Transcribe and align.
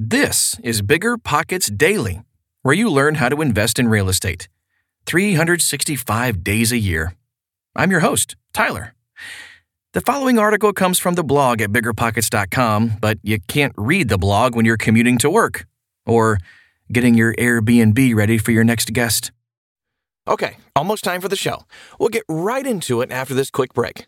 This 0.00 0.54
is 0.62 0.80
BiggerPockets 0.80 1.76
Daily, 1.76 2.22
where 2.62 2.72
you 2.72 2.88
learn 2.88 3.16
how 3.16 3.28
to 3.28 3.42
invest 3.42 3.80
in 3.80 3.88
real 3.88 4.08
estate 4.08 4.48
365 5.06 6.44
days 6.44 6.70
a 6.70 6.78
year. 6.78 7.16
I'm 7.74 7.90
your 7.90 7.98
host, 7.98 8.36
Tyler. 8.54 8.94
The 9.94 10.00
following 10.00 10.38
article 10.38 10.72
comes 10.72 11.00
from 11.00 11.16
the 11.16 11.24
blog 11.24 11.60
at 11.60 11.72
biggerpockets.com, 11.72 12.98
but 13.00 13.18
you 13.24 13.40
can't 13.48 13.72
read 13.76 14.08
the 14.08 14.18
blog 14.18 14.54
when 14.54 14.64
you're 14.64 14.76
commuting 14.76 15.18
to 15.18 15.28
work 15.28 15.66
or 16.06 16.38
getting 16.92 17.14
your 17.14 17.34
Airbnb 17.34 18.14
ready 18.14 18.38
for 18.38 18.52
your 18.52 18.62
next 18.62 18.92
guest. 18.92 19.32
Okay, 20.28 20.58
almost 20.76 21.02
time 21.02 21.20
for 21.20 21.28
the 21.28 21.34
show. 21.34 21.64
We'll 21.98 22.08
get 22.08 22.22
right 22.28 22.64
into 22.64 23.00
it 23.00 23.10
after 23.10 23.34
this 23.34 23.50
quick 23.50 23.74
break. 23.74 24.06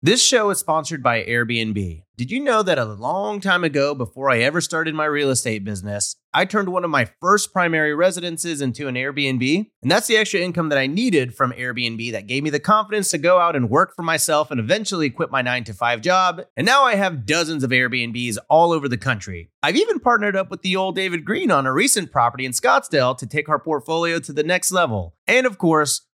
This 0.00 0.22
show 0.22 0.50
is 0.50 0.60
sponsored 0.60 1.02
by 1.02 1.24
Airbnb. 1.24 2.04
Did 2.16 2.30
you 2.30 2.38
know 2.38 2.62
that 2.62 2.78
a 2.78 2.84
long 2.84 3.40
time 3.40 3.64
ago, 3.64 3.96
before 3.96 4.30
I 4.30 4.38
ever 4.38 4.60
started 4.60 4.94
my 4.94 5.06
real 5.06 5.28
estate 5.28 5.64
business, 5.64 6.14
I 6.32 6.44
turned 6.44 6.68
one 6.68 6.84
of 6.84 6.90
my 6.90 7.08
first 7.20 7.52
primary 7.52 7.92
residences 7.96 8.60
into 8.60 8.86
an 8.86 8.94
Airbnb? 8.94 9.70
And 9.82 9.90
that's 9.90 10.06
the 10.06 10.16
extra 10.16 10.38
income 10.38 10.68
that 10.68 10.78
I 10.78 10.86
needed 10.86 11.34
from 11.34 11.50
Airbnb 11.50 12.12
that 12.12 12.28
gave 12.28 12.44
me 12.44 12.50
the 12.50 12.60
confidence 12.60 13.10
to 13.10 13.18
go 13.18 13.40
out 13.40 13.56
and 13.56 13.70
work 13.70 13.92
for 13.96 14.04
myself 14.04 14.52
and 14.52 14.60
eventually 14.60 15.10
quit 15.10 15.32
my 15.32 15.42
nine 15.42 15.64
to 15.64 15.74
five 15.74 16.00
job. 16.00 16.42
And 16.56 16.64
now 16.64 16.84
I 16.84 16.94
have 16.94 17.26
dozens 17.26 17.64
of 17.64 17.70
Airbnbs 17.70 18.38
all 18.48 18.70
over 18.70 18.88
the 18.88 18.98
country. 18.98 19.50
I've 19.64 19.76
even 19.76 19.98
partnered 19.98 20.36
up 20.36 20.48
with 20.48 20.62
the 20.62 20.76
old 20.76 20.94
David 20.94 21.24
Greene 21.24 21.50
on 21.50 21.66
a 21.66 21.72
recent 21.72 22.12
property 22.12 22.44
in 22.44 22.52
Scottsdale 22.52 23.18
to 23.18 23.26
take 23.26 23.48
our 23.48 23.58
portfolio 23.58 24.20
to 24.20 24.32
the 24.32 24.44
next 24.44 24.70
level. 24.70 25.16
And 25.26 25.44
of 25.44 25.58
course, 25.58 26.02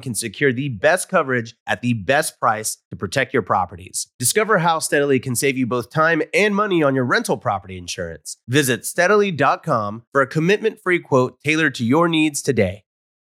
can 0.00 0.14
secure 0.14 0.52
the 0.52 0.68
best 0.68 1.08
coverage 1.08 1.54
at 1.66 1.82
the 1.82 1.94
best 1.94 2.38
price 2.38 2.78
to 2.90 2.96
protect 2.96 3.32
your 3.32 3.42
properties. 3.42 4.08
Discover 4.18 4.58
how 4.58 4.78
Steadily 4.78 5.20
can 5.20 5.36
save 5.36 5.56
you 5.58 5.66
both 5.66 5.90
time 5.90 6.22
and 6.32 6.54
money 6.54 6.82
on 6.82 6.94
your 6.94 7.04
rental 7.04 7.36
property 7.36 7.76
insurance. 7.76 8.36
Visit 8.48 8.86
steadily.com 8.86 10.04
for 10.12 10.20
a 10.20 10.26
commitment 10.26 10.80
free 10.80 10.98
quote 10.98 11.40
tailored 11.44 11.74
to 11.76 11.84
your 11.84 12.08
needs 12.08 12.42
today. 12.42 12.84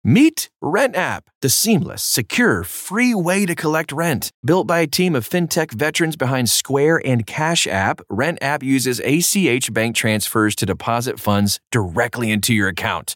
Meet 0.06 0.50
Rent 0.62 0.97
App, 0.97 1.29
the 1.41 1.47
seamless, 1.47 2.03
secure, 2.03 2.66
free 2.66 3.16
way 3.16 3.46
to 3.46 3.56
collect 3.56 3.94
rent. 3.94 4.31
Built 4.44 4.68
by 4.68 4.79
a 4.79 4.88
team 4.88 5.16
of 5.16 5.28
fintech 5.28 5.72
veterans 5.72 6.18
behind 6.18 6.50
Square 6.50 7.02
and 7.06 7.25
Cash 7.25 7.68
App, 7.68 8.02
Rent 8.09 8.38
App 8.41 8.63
uses 8.63 9.00
ACH 9.00 9.73
bank 9.73 9.96
transfers 9.96 10.56
to 10.56 10.66
deposit 10.66 11.22
funds 11.22 11.62
directly 11.72 12.31
into 12.31 12.53
your 12.53 12.68
account. 12.68 13.16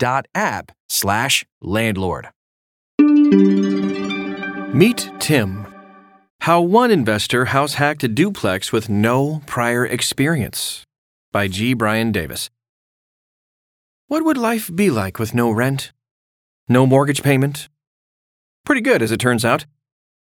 Rent.app 0.00 0.72
slash 0.88 1.44
landlord. 1.60 2.28
Meet 4.74 5.10
Tim. 5.18 5.66
How 6.40 6.60
one 6.60 6.90
investor 6.90 7.46
house 7.46 7.74
hacked 7.74 8.04
a 8.04 8.08
duplex 8.08 8.72
with 8.72 8.88
no 8.88 9.42
prior 9.46 9.86
experience. 9.86 10.84
By 11.32 11.48
G. 11.48 11.74
Brian 11.74 12.12
Davis. 12.12 12.50
What 14.08 14.24
would 14.24 14.36
life 14.36 14.70
be 14.74 14.90
like 14.90 15.18
with 15.18 15.34
no 15.34 15.50
rent? 15.50 15.92
No 16.68 16.86
mortgage 16.86 17.22
payment? 17.22 17.68
Pretty 18.64 18.80
good, 18.80 19.02
as 19.02 19.10
it 19.10 19.18
turns 19.18 19.44
out. 19.44 19.66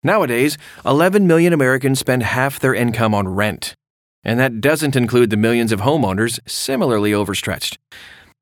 Nowadays, 0.03 0.57
11 0.85 1.27
million 1.27 1.53
Americans 1.53 1.99
spend 1.99 2.23
half 2.23 2.59
their 2.59 2.73
income 2.73 3.13
on 3.13 3.27
rent. 3.27 3.75
And 4.23 4.39
that 4.39 4.61
doesn't 4.61 4.95
include 4.95 5.29
the 5.29 5.37
millions 5.37 5.71
of 5.71 5.81
homeowners 5.81 6.39
similarly 6.45 7.13
overstretched. 7.13 7.77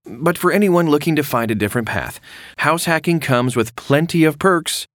But 0.10 0.38
for 0.38 0.52
anyone 0.52 0.90
looking 0.90 1.16
to 1.18 1.24
find 1.24 1.52
a 1.52 1.56
different 1.56 1.88
path, 1.88 2.20
house 2.58 2.86
hacking 2.86 3.20
comes 3.20 3.56
with 3.56 3.76
plenty 3.76 4.24
of 4.24 4.40
perks. 4.40 4.88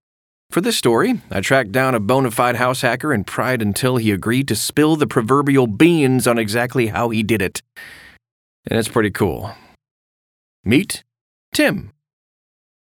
For 0.49 0.61
this 0.61 0.77
story, 0.77 1.21
I 1.29 1.41
tracked 1.41 1.71
down 1.71 1.95
a 1.95 1.99
bona 1.99 2.31
fide 2.31 2.57
house 2.57 2.81
hacker 2.81 3.13
and 3.13 3.27
pried 3.27 3.61
until 3.61 3.97
he 3.97 4.11
agreed 4.11 4.47
to 4.49 4.55
spill 4.55 4.95
the 4.95 5.07
proverbial 5.07 5.67
beans 5.67 6.27
on 6.27 6.37
exactly 6.37 6.87
how 6.87 7.09
he 7.09 7.23
did 7.23 7.41
it. 7.41 7.61
And 8.69 8.77
it's 8.77 8.89
pretty 8.89 9.11
cool. 9.11 9.55
Meet 10.63 11.03
Tim. 11.53 11.91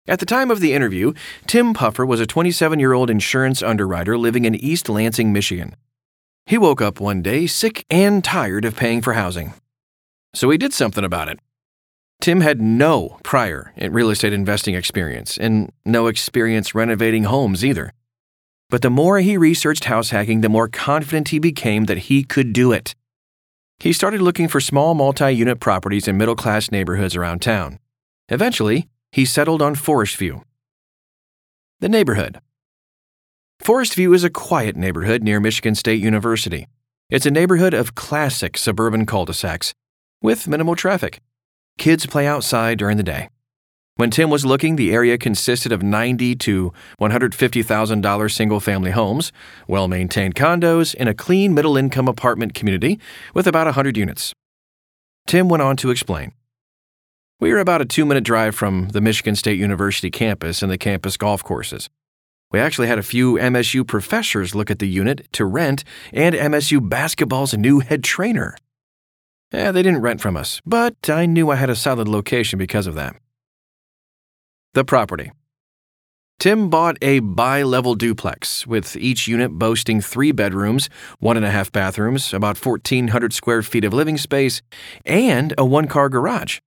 At 0.08 0.20
the 0.20 0.26
time 0.26 0.52
of 0.52 0.60
the 0.60 0.74
interview, 0.74 1.14
Tim 1.48 1.74
Puffer 1.74 2.06
was 2.06 2.20
a 2.20 2.28
27 2.28 2.80
year 2.80 2.94
old 2.94 3.10
insurance 3.10 3.64
underwriter 3.64 4.18
living 4.18 4.46
in 4.46 4.56
East 4.56 4.90
Lansing, 4.90 5.32
Michigan. 5.32 5.76
He 6.46 6.58
woke 6.58 6.82
up 6.82 7.00
one 7.00 7.22
day 7.22 7.48
sick 7.48 7.86
and 7.90 8.24
tired 8.24 8.66
of 8.66 8.76
paying 8.76 9.02
for 9.02 9.14
housing. 9.14 9.54
So 10.36 10.50
he 10.50 10.58
did 10.58 10.74
something 10.74 11.06
about 11.06 11.30
it. 11.30 11.40
Tim 12.24 12.40
had 12.40 12.62
no 12.62 13.18
prior 13.22 13.74
real 13.78 14.10
estate 14.10 14.32
investing 14.32 14.76
experience 14.76 15.38
and 15.38 15.70
no 15.84 16.08
experience 16.08 16.74
renovating 16.74 17.26
homes 17.26 17.66
either. 17.66 17.92
But 18.70 18.82
the 18.82 18.90
more 18.90 19.20
he 19.20 19.36
researched 19.36 19.84
house 19.84 20.12
hacking, 20.12 20.40
the 20.40 20.48
more 20.48 20.70
confident 20.70 21.28
he 21.28 21.40
became 21.40 21.84
that 21.84 22.08
he 22.08 22.24
could 22.24 22.54
do 22.54 22.72
it. 22.72 22.96
He 23.78 23.92
started 23.92 24.22
looking 24.22 24.48
for 24.48 24.62
small 24.62 24.94
multi 24.94 25.32
unit 25.32 25.60
properties 25.60 26.08
in 26.08 26.18
middle 26.18 26.38
class 26.38 26.72
neighborhoods 26.72 27.18
around 27.18 27.42
town. 27.42 27.78
Eventually, 28.30 28.88
he 29.12 29.26
settled 29.26 29.62
on 29.62 29.76
Forest 29.76 30.16
View. 30.16 30.44
The 31.82 31.90
neighborhood. 31.90 32.40
Forest 33.60 33.96
View 33.96 34.14
is 34.14 34.24
a 34.24 34.30
quiet 34.30 34.78
neighborhood 34.78 35.24
near 35.24 35.42
Michigan 35.42 35.76
State 35.76 36.02
University. 36.02 36.68
It's 37.10 37.26
a 37.26 37.32
neighborhood 37.32 37.74
of 37.74 37.96
classic 37.96 38.58
suburban 38.58 39.06
cul 39.06 39.26
de 39.26 39.34
sacs 39.34 39.74
with 40.22 40.48
minimal 40.48 40.78
traffic. 40.78 41.20
Kids 41.78 42.06
play 42.06 42.28
outside 42.28 42.78
during 42.78 42.98
the 42.98 43.04
day. 43.04 43.30
When 43.96 44.10
Tim 44.10 44.32
was 44.32 44.46
looking, 44.46 44.76
the 44.76 44.92
area 44.92 45.20
consisted 45.20 45.72
of 45.72 45.84
90 45.84 46.36
to 46.38 46.74
$150,000 47.00 48.32
single 48.32 48.60
family 48.60 48.92
homes, 48.92 49.32
well 49.68 49.88
maintained 49.88 50.34
condos, 50.34 50.96
and 51.00 51.08
a 51.08 51.14
clean 51.14 51.54
middle 51.54 51.78
income 51.78 52.08
apartment 52.08 52.56
community 52.56 53.00
with 53.36 53.46
about 53.46 53.68
100 53.68 53.96
units. 53.98 54.34
Tim 55.28 55.48
went 55.48 55.62
on 55.62 55.78
to 55.78 55.92
explain. 55.92 56.34
We 57.40 57.52
are 57.52 57.60
about 57.60 57.82
a 57.82 57.86
two 57.86 58.06
minute 58.06 58.24
drive 58.24 58.56
from 58.56 58.90
the 58.90 59.02
Michigan 59.02 59.36
State 59.36 59.60
University 59.60 60.10
campus 60.10 60.64
and 60.64 60.72
the 60.72 60.78
campus 60.78 61.18
golf 61.18 61.44
courses. 61.44 61.90
We 62.52 62.60
actually 62.60 62.88
had 62.88 63.00
a 63.00 63.04
few 63.04 63.34
MSU 63.34 63.86
professors 63.86 64.56
look 64.56 64.72
at 64.72 64.80
the 64.80 64.88
unit 64.88 65.28
to 65.34 65.46
rent 65.46 65.84
and 66.12 66.34
MSU 66.34 66.88
basketball's 66.88 67.54
new 67.56 67.80
head 67.80 68.04
trainer. 68.04 68.56
Yeah, 69.54 69.72
they 69.72 69.84
didn't 69.84 70.02
rent 70.02 70.20
from 70.20 70.36
us, 70.36 70.62
but 70.66 71.10
I 71.10 71.28
knew 71.28 71.52
I 71.52 71.56
had 71.56 71.70
a 71.70 71.76
solid 71.76 72.08
location 72.08 72.58
because 72.58 72.88
of 72.88 72.96
that. 72.96 73.16
The 74.74 74.84
property. 74.84 75.32
Tim 76.40 76.70
bought 76.70 76.98
a 77.04 77.20
bi 77.20 77.62
level 77.62 77.94
duplex, 77.94 78.66
with 78.66 78.98
each 78.98 79.28
unit 79.28 79.52
boasting 79.52 80.02
three 80.02 80.32
bedrooms, 80.32 80.90
one 81.20 81.38
and 81.38 81.46
a 81.46 81.52
half 81.52 81.72
bathrooms, 81.72 82.34
about 82.34 82.58
1,400 82.58 83.32
square 83.32 83.62
feet 83.62 83.86
of 83.86 83.94
living 83.94 84.18
space, 84.18 84.64
and 85.06 85.54
a 85.58 85.64
one 85.64 85.88
car 85.88 86.10
garage. 86.10 86.58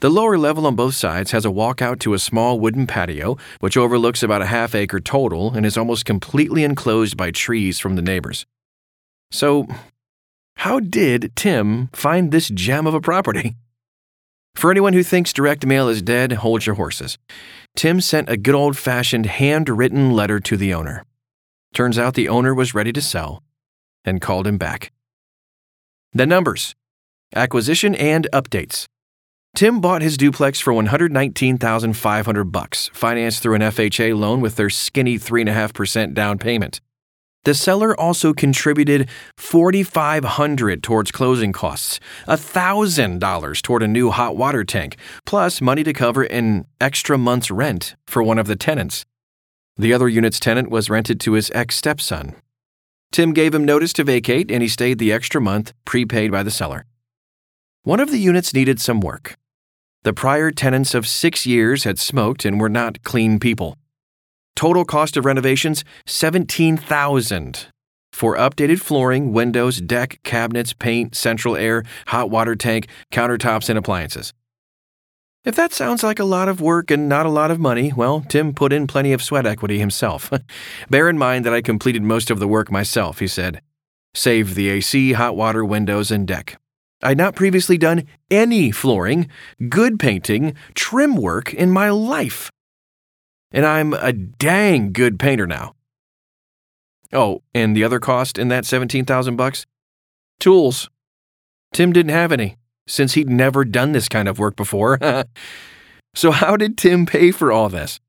The 0.00 0.08
lower 0.08 0.38
level 0.38 0.66
on 0.66 0.76
both 0.76 0.94
sides 0.94 1.32
has 1.32 1.44
a 1.44 1.50
walkout 1.50 1.98
to 2.00 2.14
a 2.14 2.18
small 2.18 2.58
wooden 2.58 2.86
patio, 2.86 3.36
which 3.60 3.76
overlooks 3.76 4.22
about 4.22 4.42
a 4.42 4.46
half 4.46 4.74
acre 4.74 5.00
total 5.00 5.52
and 5.52 5.66
is 5.66 5.76
almost 5.76 6.06
completely 6.06 6.64
enclosed 6.64 7.16
by 7.16 7.30
trees 7.30 7.78
from 7.78 7.96
the 7.96 8.02
neighbors. 8.02 8.46
So, 9.30 9.66
how 10.58 10.80
did 10.80 11.32
Tim 11.36 11.88
find 11.92 12.32
this 12.32 12.48
gem 12.48 12.86
of 12.86 12.94
a 12.94 13.00
property? 13.00 13.56
For 14.56 14.72
anyone 14.72 14.92
who 14.92 15.04
thinks 15.04 15.32
direct 15.32 15.64
mail 15.64 15.88
is 15.88 16.02
dead, 16.02 16.32
hold 16.32 16.66
your 16.66 16.74
horses. 16.74 17.16
Tim 17.76 18.00
sent 18.00 18.28
a 18.28 18.36
good 18.36 18.56
old 18.56 18.76
fashioned 18.76 19.26
handwritten 19.26 20.12
letter 20.12 20.40
to 20.40 20.56
the 20.56 20.74
owner. 20.74 21.04
Turns 21.74 21.96
out 21.96 22.14
the 22.14 22.28
owner 22.28 22.52
was 22.52 22.74
ready 22.74 22.92
to 22.92 23.00
sell 23.00 23.42
and 24.04 24.20
called 24.20 24.48
him 24.48 24.58
back. 24.58 24.90
The 26.12 26.26
numbers 26.26 26.74
acquisition 27.36 27.94
and 27.94 28.26
updates. 28.32 28.86
Tim 29.54 29.80
bought 29.80 30.02
his 30.02 30.16
duplex 30.16 30.58
for 30.58 30.72
119,500 30.72 32.44
bucks, 32.44 32.90
financed 32.92 33.42
through 33.42 33.54
an 33.54 33.62
FHA 33.62 34.18
loan 34.18 34.40
with 34.40 34.56
their 34.56 34.70
skinny 34.70 35.18
3.5% 35.18 36.14
down 36.14 36.38
payment. 36.38 36.80
The 37.48 37.54
seller 37.54 37.98
also 37.98 38.34
contributed 38.34 39.08
4,500 39.38 40.82
towards 40.82 41.10
closing 41.10 41.50
costs, 41.50 41.98
$1,000 42.26 43.62
toward 43.62 43.82
a 43.82 43.88
new 43.88 44.10
hot 44.10 44.36
water 44.36 44.64
tank, 44.64 44.98
plus 45.24 45.62
money 45.62 45.82
to 45.82 45.94
cover 45.94 46.24
an 46.24 46.66
extra 46.78 47.16
month's 47.16 47.50
rent 47.50 47.96
for 48.06 48.22
one 48.22 48.38
of 48.38 48.48
the 48.48 48.54
tenants. 48.54 49.06
The 49.78 49.94
other 49.94 50.10
unit's 50.10 50.38
tenant 50.38 50.68
was 50.68 50.90
rented 50.90 51.20
to 51.20 51.32
his 51.32 51.50
ex-stepson. 51.54 52.34
Tim 53.12 53.32
gave 53.32 53.54
him 53.54 53.64
notice 53.64 53.94
to 53.94 54.04
vacate 54.04 54.50
and 54.50 54.60
he 54.60 54.68
stayed 54.68 54.98
the 54.98 55.10
extra 55.10 55.40
month 55.40 55.72
prepaid 55.86 56.30
by 56.30 56.42
the 56.42 56.50
seller. 56.50 56.84
One 57.82 57.98
of 58.00 58.10
the 58.10 58.18
units 58.18 58.52
needed 58.52 58.78
some 58.78 59.00
work. 59.00 59.36
The 60.02 60.12
prior 60.12 60.50
tenants 60.50 60.94
of 60.94 61.06
six 61.06 61.46
years 61.46 61.84
had 61.84 61.98
smoked 61.98 62.44
and 62.44 62.60
were 62.60 62.68
not 62.68 63.02
clean 63.04 63.40
people. 63.40 63.78
Total 64.58 64.84
cost 64.84 65.16
of 65.16 65.24
renovations 65.24 65.84
17000 66.04 67.68
for 68.12 68.36
updated 68.36 68.80
flooring, 68.80 69.32
windows, 69.32 69.80
deck, 69.80 70.18
cabinets, 70.24 70.72
paint, 70.72 71.14
central 71.14 71.54
air, 71.56 71.84
hot 72.08 72.28
water 72.28 72.56
tank, 72.56 72.88
countertops, 73.12 73.68
and 73.68 73.78
appliances. 73.78 74.34
If 75.44 75.54
that 75.54 75.72
sounds 75.72 76.02
like 76.02 76.18
a 76.18 76.24
lot 76.24 76.48
of 76.48 76.60
work 76.60 76.90
and 76.90 77.08
not 77.08 77.24
a 77.24 77.28
lot 77.28 77.52
of 77.52 77.60
money, 77.60 77.92
well, 77.94 78.24
Tim 78.28 78.52
put 78.52 78.72
in 78.72 78.88
plenty 78.88 79.12
of 79.12 79.22
sweat 79.22 79.46
equity 79.46 79.78
himself. 79.78 80.28
Bear 80.90 81.08
in 81.08 81.18
mind 81.18 81.44
that 81.44 81.54
I 81.54 81.62
completed 81.62 82.02
most 82.02 82.28
of 82.28 82.40
the 82.40 82.48
work 82.48 82.68
myself, 82.68 83.20
he 83.20 83.28
said. 83.28 83.62
Save 84.12 84.56
the 84.56 84.70
AC, 84.70 85.12
hot 85.12 85.36
water, 85.36 85.64
windows, 85.64 86.10
and 86.10 86.26
deck. 86.26 86.60
I'd 87.00 87.16
not 87.16 87.36
previously 87.36 87.78
done 87.78 88.08
any 88.28 88.72
flooring, 88.72 89.28
good 89.68 90.00
painting, 90.00 90.56
trim 90.74 91.14
work 91.14 91.54
in 91.54 91.70
my 91.70 91.90
life. 91.90 92.50
And 93.50 93.64
I'm 93.64 93.94
a 93.94 94.12
dang 94.12 94.92
good 94.92 95.18
painter 95.18 95.46
now. 95.46 95.74
Oh, 97.12 97.42
and 97.54 97.76
the 97.76 97.84
other 97.84 97.98
cost 97.98 98.38
in 98.38 98.48
that 98.48 98.66
17,000 98.66 99.36
bucks? 99.36 99.64
Tools. 100.38 100.90
Tim 101.72 101.92
didn't 101.92 102.12
have 102.12 102.32
any 102.32 102.56
since 102.86 103.14
he'd 103.14 103.28
never 103.28 103.64
done 103.64 103.92
this 103.92 104.08
kind 104.08 104.28
of 104.28 104.38
work 104.38 104.56
before. 104.56 104.98
so 106.14 106.30
how 106.30 106.56
did 106.56 106.76
Tim 106.76 107.06
pay 107.06 107.30
for 107.30 107.52
all 107.52 107.68
this? 107.68 108.00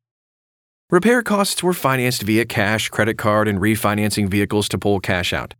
Repair 0.89 1.21
costs 1.21 1.61
were 1.61 1.73
financed 1.73 2.23
via 2.23 2.45
cash, 2.45 2.89
credit 2.89 3.17
card, 3.17 3.47
and 3.47 3.59
refinancing 3.59 4.27
vehicles 4.27 4.67
to 4.69 4.77
pull 4.77 4.99
cash 4.99 5.33
out. 5.33 5.53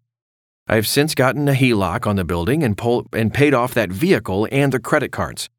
I 0.67 0.75
have 0.75 0.87
since 0.87 1.13
gotten 1.13 1.47
a 1.47 1.53
HELOC 1.53 2.07
on 2.07 2.15
the 2.15 2.23
building 2.23 2.63
and, 2.63 2.77
pull, 2.77 3.05
and 3.13 3.33
paid 3.33 3.53
off 3.53 3.73
that 3.75 3.91
vehicle 3.91 4.47
and 4.51 4.71
the 4.71 4.79
credit 4.79 5.11
cards. 5.11 5.49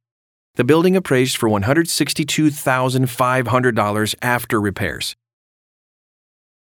The 0.56 0.64
building 0.64 0.96
appraised 0.96 1.36
for 1.36 1.48
$162,500 1.48 4.14
after 4.22 4.60
repairs. 4.60 5.14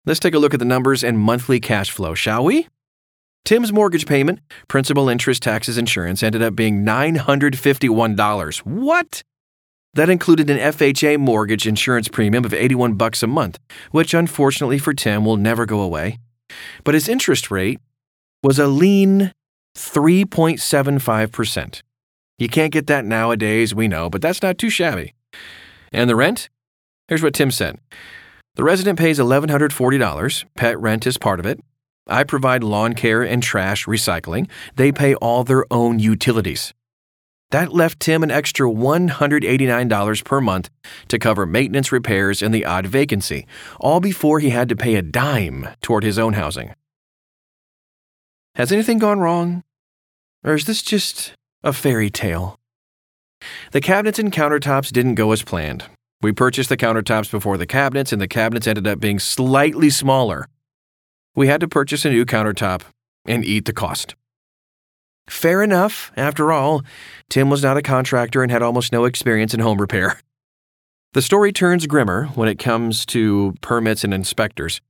Let's 0.05 0.21
take 0.21 0.35
a 0.35 0.39
look 0.39 0.55
at 0.55 0.61
the 0.61 0.67
numbers 0.67 1.03
and 1.03 1.19
monthly 1.19 1.59
cash 1.61 1.91
flow, 1.91 2.15
shall 2.15 2.45
we? 2.45 2.69
Tim's 3.45 3.73
mortgage 3.73 4.07
payment, 4.07 4.41
principal, 4.67 5.09
interest, 5.09 5.43
taxes, 5.43 5.79
insurance 5.79 6.23
ended 6.23 6.43
up 6.43 6.57
being 6.57 6.85
$951. 6.85 8.59
What? 8.59 9.23
That 9.95 10.11
included 10.11 10.51
an 10.51 10.59
FHA 10.59 11.19
mortgage 11.19 11.67
insurance 11.67 12.09
premium 12.09 12.45
of 12.45 12.53
81 12.53 12.95
bucks 12.95 13.23
a 13.23 13.27
month, 13.27 13.59
which 13.93 14.15
unfortunately 14.15 14.79
for 14.79 14.93
Tim 14.93 15.25
will 15.25 15.37
never 15.37 15.65
go 15.65 15.81
away. 15.81 16.19
But 16.85 16.95
his 16.95 17.09
interest 17.09 17.51
rate 17.51 17.81
was 18.43 18.59
a 18.59 18.67
lean 18.67 19.33
3.75%. 19.77 21.83
You 22.39 22.49
can't 22.49 22.73
get 22.73 22.87
that 22.89 23.05
nowadays, 23.05 23.75
we 23.75 23.89
know, 23.89 24.11
but 24.11 24.21
that's 24.21 24.43
not 24.43 24.59
too 24.59 24.71
shabby. 24.71 25.15
And 25.93 26.11
the 26.11 26.17
rent? 26.17 26.51
Here's 27.09 27.23
what 27.23 27.35
Tim 27.35 27.51
said 27.51 27.79
The 28.57 28.65
resident 28.65 28.99
pays 28.99 29.19
$1,140. 29.19 30.45
Pet 30.55 30.79
rent 30.79 31.07
is 31.07 31.19
part 31.19 31.41
of 31.41 31.47
it. 31.47 31.61
I 32.07 32.25
provide 32.25 32.63
lawn 32.63 32.95
care 32.95 33.23
and 33.23 33.43
trash 33.43 33.87
recycling. 33.87 34.49
They 34.77 34.93
pay 34.93 35.15
all 35.17 35.45
their 35.45 35.65
own 35.73 35.99
utilities. 35.99 36.73
That 37.51 37.73
left 37.73 38.01
Tim 38.01 38.23
an 38.23 38.31
extra 38.31 38.69
$189 38.69 40.25
per 40.25 40.41
month 40.41 40.69
to 41.09 41.19
cover 41.19 41.47
maintenance 41.47 41.93
repairs 41.93 42.43
and 42.43 42.53
the 42.53 42.65
odd 42.65 42.87
vacancy, 42.87 43.47
all 43.81 44.01
before 44.01 44.41
he 44.41 44.51
had 44.51 44.69
to 44.69 44.77
pay 44.77 44.97
a 44.97 45.03
dime 45.03 45.69
toward 45.81 46.03
his 46.03 46.19
own 46.19 46.33
housing. 46.33 46.75
Has 48.57 48.73
anything 48.73 48.99
gone 48.99 49.21
wrong? 49.21 49.63
Or 50.45 50.55
is 50.55 50.65
this 50.65 50.83
just 50.83 51.35
a 51.67 51.73
fairy 51.73 52.09
tale? 52.09 52.61
The 53.73 53.81
cabinets 53.81 54.21
and 54.21 54.33
countertops 54.33 54.93
didn't 54.93 55.17
go 55.17 55.33
as 55.33 55.43
planned. 55.43 55.85
We 56.23 56.33
purchased 56.33 56.69
the 56.69 56.77
countertops 56.77 57.31
before 57.31 57.59
the 57.59 57.67
cabinets, 57.67 58.13
and 58.13 58.23
the 58.23 58.29
cabinets 58.29 58.69
ended 58.69 58.87
up 58.87 59.01
being 59.01 59.19
slightly 59.19 59.91
smaller. 59.91 60.47
We 61.35 61.49
had 61.49 61.61
to 61.61 61.69
purchase 61.69 62.05
a 62.05 62.11
new 62.11 62.25
countertop 62.25 62.83
and 63.27 63.45
eat 63.45 63.65
the 63.65 63.73
cost. 63.73 64.15
Fair 65.29 65.61
enough, 65.61 66.13
after 66.17 66.53
all, 66.53 66.83
Tim 67.29 67.51
was 67.51 67.65
not 67.65 67.77
a 67.77 67.83
contractor 67.83 68.45
and 68.45 68.53
had 68.53 68.63
almost 68.63 68.93
no 68.93 69.05
experience 69.05 69.53
in 69.53 69.61
home 69.61 69.81
repair. 69.81 70.21
The 71.13 71.23
story 71.23 71.51
turns 71.51 71.87
grimmer 71.87 72.27
when 72.35 72.47
it 72.47 72.59
comes 72.59 73.07
to 73.07 73.55
permits 73.63 74.05
and 74.05 74.13
inspectors. 74.13 74.83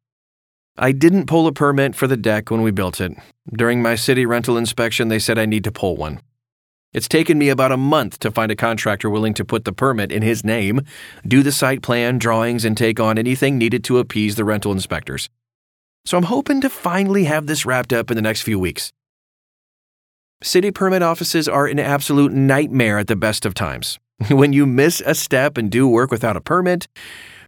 I 0.76 0.90
didn't 0.90 1.26
pull 1.26 1.47
a 1.47 1.52
permit 1.52 1.95
for 1.95 2.09
the 2.09 2.16
deck 2.16 2.50
when 2.50 2.62
we 2.62 2.73
built 2.73 3.00
it. 3.00 3.12
During 3.49 3.80
my 3.80 3.95
city 3.95 4.26
rental 4.26 4.59
inspection, 4.59 5.06
they 5.06 5.21
said 5.21 5.38
I 5.38 5.47
need 5.47 5.62
to 5.64 5.71
pull 5.71 5.97
one. 5.97 6.21
It's 6.97 7.09
taken 7.09 7.37
me 7.37 7.50
about 7.50 7.73
a 7.73 7.76
month 7.76 8.19
to 8.21 8.31
find 8.31 8.50
a 8.50 8.57
contractor 8.57 9.11
willing 9.11 9.35
to 9.35 9.45
put 9.45 9.67
the 9.67 9.73
permit 9.73 10.11
in 10.11 10.23
his 10.23 10.43
name, 10.43 10.81
do 11.29 11.43
the 11.43 11.53
site 11.53 11.83
plan, 11.83 12.17
drawings, 12.17 12.65
and 12.65 12.75
take 12.75 12.99
on 12.99 13.19
anything 13.19 13.59
needed 13.59 13.85
to 13.85 13.99
appease 13.99 14.37
the 14.37 14.47
rental 14.47 14.73
inspectors. 14.73 15.29
So 16.07 16.17
I'm 16.17 16.23
hoping 16.23 16.62
to 16.62 16.71
finally 16.71 17.25
have 17.25 17.47
this 17.47 17.67
wrapped 17.67 17.93
up 17.93 18.11
in 18.11 18.17
the 18.17 18.23
next 18.23 18.41
few 18.41 18.59
weeks. 18.59 18.95
City 20.43 20.71
permit 20.71 21.03
offices 21.03 21.50
are 21.50 21.67
an 21.67 21.79
absolute 21.79 22.33
nightmare 22.33 22.97
at 22.97 23.09
the 23.09 23.17
best 23.17 23.45
of 23.45 23.53
times. 23.53 23.99
When 24.31 24.55
you 24.55 24.65
miss 24.65 25.03
a 25.05 25.15
step 25.15 25.59
and 25.59 25.71
do 25.71 25.87
work 25.87 26.11
without 26.11 26.38
a 26.38 26.41
permit, 26.41 26.88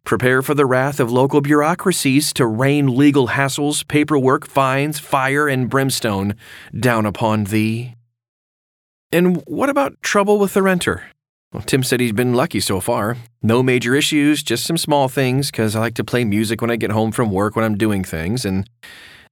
Prepare 0.05 0.43
for 0.43 0.53
the 0.53 0.65
wrath 0.65 0.99
of 0.99 1.11
local 1.11 1.41
bureaucracies 1.41 2.33
to 2.33 2.45
rain 2.45 2.95
legal 2.95 3.29
hassles, 3.29 3.85
paperwork, 3.87 4.47
fines, 4.47 4.97
fire, 4.99 5.47
and 5.47 5.69
brimstone 5.69 6.35
down 6.79 7.05
upon 7.05 7.45
thee. 7.45 7.95
And 9.11 9.43
what 9.47 9.69
about 9.69 10.01
trouble 10.01 10.37
with 10.37 10.53
the 10.53 10.61
renter? 10.61 11.03
Well, 11.51 11.63
Tim 11.63 11.81
said 11.81 11.99
he's 11.99 12.11
been 12.11 12.35
lucky 12.35 12.59
so 12.59 12.79
far. 12.79 13.17
No 13.41 13.63
major 13.63 13.95
issues, 13.95 14.43
just 14.43 14.65
some 14.65 14.77
small 14.77 15.09
things, 15.09 15.49
because 15.49 15.75
I 15.75 15.79
like 15.79 15.95
to 15.95 16.03
play 16.03 16.23
music 16.23 16.61
when 16.61 16.69
I 16.69 16.75
get 16.75 16.91
home 16.91 17.11
from 17.11 17.31
work 17.31 17.55
when 17.55 17.65
I'm 17.65 17.77
doing 17.77 18.03
things, 18.03 18.45
and 18.45 18.69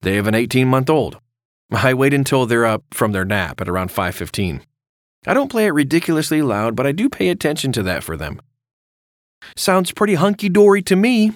they 0.02 0.16
have 0.16 0.26
an 0.26 0.34
18 0.34 0.68
month 0.68 0.90
old. 0.90 1.20
I 1.72 1.94
wait 1.94 2.14
until 2.14 2.46
they're 2.46 2.66
up 2.66 2.84
from 2.92 3.12
their 3.12 3.26
nap 3.26 3.62
at 3.62 3.70
around 3.70 3.92
5:15. 3.92 4.62
I 5.28 5.34
don't 5.34 5.52
play 5.52 5.66
it 5.66 5.74
ridiculously 5.74 6.42
loud, 6.42 6.76
but 6.76 6.88
I 6.88 6.92
do 6.92 7.10
pay 7.10 7.30
attention 7.30 7.72
to 7.74 7.84
that 7.84 8.04
for 8.04 8.18
them. 8.18 8.40
Sounds 9.56 9.92
pretty 9.92 10.16
hunky 10.16 10.50
dory 10.50 10.82
to 10.84 10.96
me. 10.96 11.34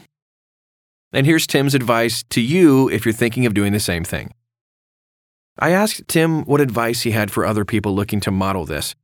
And 1.14 1.26
here's 1.26 1.46
Tim's 1.46 1.76
advice 1.76 2.24
to 2.30 2.42
you 2.42 2.90
if 2.90 3.06
you're 3.06 3.14
thinking 3.14 3.46
of 3.46 3.54
doing 3.54 3.74
the 3.74 3.80
same 3.80 4.04
thing. 4.04 4.32
I 5.60 5.72
asked 5.72 6.08
Tim 6.08 6.44
what 6.46 6.62
advice 6.62 7.02
he 7.02 7.12
had 7.12 7.32
for 7.32 7.46
other 7.46 7.66
people 7.66 7.94
looking 7.94 8.20
to 8.22 8.32
model 8.32 8.66
this. 8.66 8.96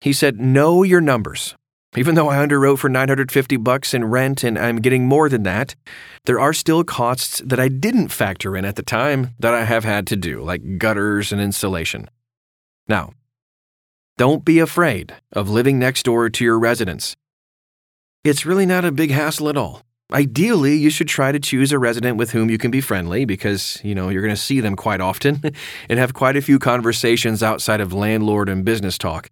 He 0.00 0.12
said, 0.12 0.40
Know 0.40 0.82
your 0.82 1.00
numbers. 1.00 1.54
Even 1.96 2.16
though 2.16 2.28
I 2.28 2.44
underwrote 2.44 2.78
for 2.78 2.88
950 2.88 3.56
bucks 3.58 3.94
in 3.94 4.04
rent 4.04 4.42
and 4.42 4.58
I'm 4.58 4.80
getting 4.80 5.06
more 5.06 5.28
than 5.28 5.44
that, 5.44 5.76
there 6.24 6.40
are 6.40 6.52
still 6.52 6.82
costs 6.82 7.40
that 7.44 7.60
I 7.60 7.68
didn't 7.68 8.08
factor 8.08 8.56
in 8.56 8.64
at 8.64 8.74
the 8.74 8.82
time 8.82 9.34
that 9.38 9.54
I 9.54 9.64
have 9.64 9.84
had 9.84 10.06
to 10.08 10.16
do, 10.16 10.42
like 10.42 10.78
gutters 10.78 11.30
and 11.30 11.40
insulation. 11.40 12.08
Now, 12.88 13.12
don't 14.18 14.44
be 14.44 14.58
afraid 14.58 15.14
of 15.32 15.48
living 15.48 15.78
next 15.78 16.04
door 16.04 16.28
to 16.28 16.44
your 16.44 16.58
residence. 16.58 17.14
It's 18.24 18.46
really 18.46 18.66
not 18.66 18.84
a 18.84 18.92
big 18.92 19.10
hassle 19.10 19.48
at 19.48 19.56
all. 19.56 19.82
Ideally, 20.14 20.76
you 20.76 20.90
should 20.90 21.08
try 21.08 21.32
to 21.32 21.40
choose 21.40 21.72
a 21.72 21.78
resident 21.78 22.16
with 22.16 22.30
whom 22.30 22.48
you 22.48 22.56
can 22.56 22.70
be 22.70 22.80
friendly 22.80 23.24
because, 23.24 23.80
you 23.82 23.96
know, 23.96 24.10
you're 24.10 24.22
going 24.22 24.34
to 24.34 24.40
see 24.40 24.60
them 24.60 24.76
quite 24.76 25.00
often 25.00 25.42
and 25.88 25.98
have 25.98 26.14
quite 26.14 26.36
a 26.36 26.40
few 26.40 26.60
conversations 26.60 27.42
outside 27.42 27.80
of 27.80 27.92
landlord 27.92 28.48
and 28.48 28.64
business 28.64 28.96
talk. 28.96 29.28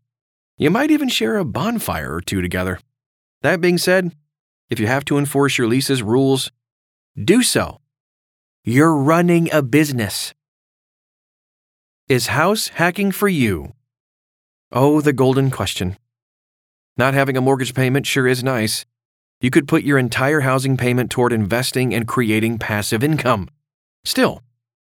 You 0.58 0.70
might 0.70 0.90
even 0.90 1.08
share 1.08 1.36
a 1.36 1.44
bonfire 1.44 2.12
or 2.12 2.20
two 2.20 2.42
together. 2.42 2.80
That 3.42 3.60
being 3.60 3.78
said, 3.78 4.12
if 4.70 4.80
you 4.80 4.88
have 4.88 5.04
to 5.04 5.18
enforce 5.18 5.56
your 5.56 5.68
lease's 5.68 6.02
rules, 6.02 6.50
do 7.22 7.44
so. 7.44 7.80
You're 8.64 8.96
running 8.96 9.52
a 9.52 9.62
business. 9.62 10.34
Is 12.08 12.26
house 12.26 12.68
hacking 12.68 13.12
for 13.12 13.28
you? 13.28 13.72
Oh, 14.72 15.00
the 15.00 15.12
golden 15.12 15.52
question. 15.52 15.96
Not 16.96 17.14
having 17.14 17.36
a 17.36 17.40
mortgage 17.40 17.72
payment 17.72 18.04
sure 18.04 18.26
is 18.26 18.42
nice. 18.42 18.84
You 19.42 19.50
could 19.50 19.66
put 19.66 19.82
your 19.82 19.98
entire 19.98 20.40
housing 20.40 20.76
payment 20.76 21.10
toward 21.10 21.32
investing 21.32 21.92
and 21.92 22.06
creating 22.06 22.58
passive 22.58 23.02
income. 23.02 23.48
Still, 24.04 24.40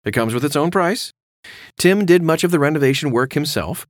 it 0.05 0.11
comes 0.11 0.35
with 0.35 0.45
its 0.45 0.55
own 0.55 0.69
price. 0.69 1.11
Tim 1.79 2.05
did 2.05 2.21
much 2.21 2.43
of 2.43 2.51
the 2.51 2.59
renovation 2.59 3.09
work 3.09 3.33
himself, 3.33 3.87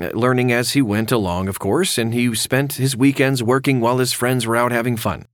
uh, 0.00 0.08
learning 0.14 0.50
as 0.50 0.72
he 0.72 0.80
went 0.80 1.12
along, 1.12 1.46
of 1.46 1.58
course, 1.58 1.98
and 1.98 2.14
he 2.14 2.34
spent 2.34 2.74
his 2.74 2.96
weekends 2.96 3.42
working 3.42 3.82
while 3.82 3.98
his 3.98 4.14
friends 4.14 4.46
were 4.46 4.56
out 4.56 4.72
having 4.72 4.96
fun. 4.96 5.26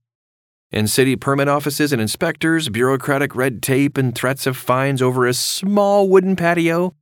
In 0.71 0.87
city 0.87 1.15
permit 1.15 1.47
offices 1.47 1.93
and 1.93 2.01
inspectors, 2.01 2.67
bureaucratic 2.67 3.35
red 3.35 3.63
tape, 3.63 3.97
and 3.97 4.13
threats 4.13 4.45
of 4.45 4.57
fines 4.57 5.01
over 5.01 5.25
a 5.25 5.33
small 5.33 6.09
wooden 6.09 6.35
patio, 6.35 6.93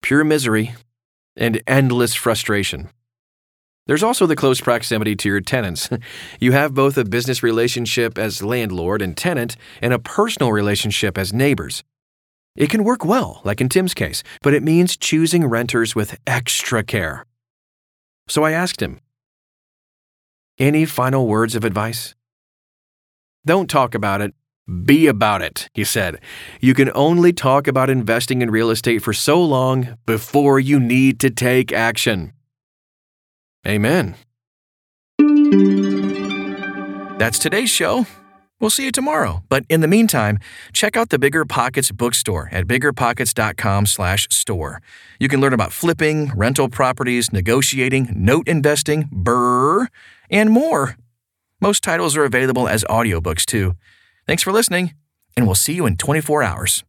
pure 0.00 0.24
misery 0.24 0.74
and 1.36 1.62
endless 1.66 2.14
frustration. 2.14 2.88
There's 3.90 4.04
also 4.04 4.24
the 4.24 4.36
close 4.36 4.60
proximity 4.60 5.16
to 5.16 5.28
your 5.28 5.40
tenants. 5.40 5.90
you 6.40 6.52
have 6.52 6.74
both 6.74 6.96
a 6.96 7.04
business 7.04 7.42
relationship 7.42 8.18
as 8.18 8.40
landlord 8.40 9.02
and 9.02 9.16
tenant 9.16 9.56
and 9.82 9.92
a 9.92 9.98
personal 9.98 10.52
relationship 10.52 11.18
as 11.18 11.32
neighbors. 11.32 11.82
It 12.54 12.70
can 12.70 12.84
work 12.84 13.04
well, 13.04 13.40
like 13.42 13.60
in 13.60 13.68
Tim's 13.68 13.92
case, 13.92 14.22
but 14.42 14.54
it 14.54 14.62
means 14.62 14.96
choosing 14.96 15.44
renters 15.44 15.96
with 15.96 16.16
extra 16.24 16.84
care. 16.84 17.26
So 18.28 18.44
I 18.44 18.52
asked 18.52 18.80
him, 18.80 19.00
Any 20.56 20.84
final 20.84 21.26
words 21.26 21.56
of 21.56 21.64
advice? 21.64 22.14
Don't 23.44 23.68
talk 23.68 23.96
about 23.96 24.20
it, 24.20 24.34
be 24.84 25.08
about 25.08 25.42
it, 25.42 25.68
he 25.74 25.82
said. 25.82 26.20
You 26.60 26.74
can 26.74 26.92
only 26.94 27.32
talk 27.32 27.66
about 27.66 27.90
investing 27.90 28.40
in 28.40 28.52
real 28.52 28.70
estate 28.70 29.02
for 29.02 29.12
so 29.12 29.42
long 29.42 29.96
before 30.06 30.60
you 30.60 30.78
need 30.78 31.18
to 31.18 31.30
take 31.30 31.72
action. 31.72 32.34
Amen. 33.66 34.14
That's 37.18 37.38
today's 37.38 37.70
show. 37.70 38.06
We'll 38.60 38.70
see 38.70 38.84
you 38.84 38.92
tomorrow. 38.92 39.42
But 39.48 39.64
in 39.68 39.80
the 39.80 39.88
meantime, 39.88 40.38
check 40.72 40.96
out 40.96 41.10
the 41.10 41.18
BiggerPockets 41.18 41.94
bookstore 41.94 42.48
at 42.52 42.66
biggerpockets.com/store. 42.66 44.82
You 45.18 45.28
can 45.28 45.40
learn 45.40 45.54
about 45.54 45.72
flipping, 45.72 46.30
rental 46.36 46.68
properties, 46.68 47.32
negotiating, 47.32 48.12
note 48.14 48.48
investing, 48.48 49.08
BRRRR, 49.12 49.88
and 50.30 50.50
more. 50.50 50.96
Most 51.60 51.82
titles 51.82 52.16
are 52.16 52.24
available 52.24 52.68
as 52.68 52.84
audiobooks 52.84 53.44
too. 53.44 53.74
Thanks 54.26 54.42
for 54.42 54.52
listening, 54.52 54.94
and 55.36 55.46
we'll 55.46 55.54
see 55.54 55.74
you 55.74 55.86
in 55.86 55.96
24 55.96 56.42
hours. 56.42 56.84